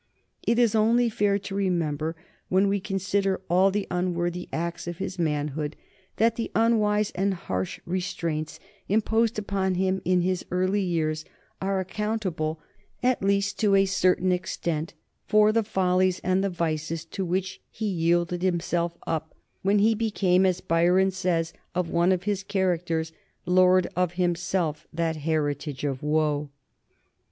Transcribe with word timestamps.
It 0.47 0.57
is 0.57 0.73
only 0.73 1.09
fair 1.11 1.37
to 1.37 1.53
remember 1.53 2.15
when 2.49 2.67
we 2.67 2.79
consider 2.79 3.39
all 3.51 3.69
the 3.69 3.85
unworthy 3.91 4.49
acts 4.51 4.87
of 4.87 4.97
his 4.97 5.19
manhood 5.19 5.75
that 6.15 6.37
the 6.37 6.49
unwise 6.55 7.11
and 7.11 7.35
harsh 7.35 7.79
restraints 7.85 8.59
imposed 8.89 9.37
upon 9.37 9.75
him 9.75 10.01
in 10.03 10.21
his 10.21 10.43
early 10.49 10.81
years 10.81 11.23
are 11.61 11.79
accountable, 11.79 12.59
at 13.03 13.21
least 13.21 13.59
to 13.59 13.75
a 13.75 13.85
certain 13.85 14.31
extent, 14.31 14.95
for 15.27 15.51
the 15.51 15.61
follies 15.61 16.17
and 16.23 16.43
the 16.43 16.49
vices 16.49 17.05
to 17.05 17.23
which 17.23 17.61
he 17.69 17.85
yielded 17.85 18.41
himself 18.41 18.97
up 19.05 19.35
when 19.61 19.77
he 19.77 19.93
became, 19.93 20.47
as 20.47 20.61
Byron 20.61 21.11
says 21.11 21.53
of 21.75 21.91
one 21.91 22.11
of 22.11 22.23
his 22.23 22.41
characters, 22.41 23.11
"Lord 23.45 23.85
of 23.95 24.13
himself, 24.13 24.87
that 24.91 25.17
heritage 25.17 25.83
of 25.83 26.01
woe." 26.01 26.49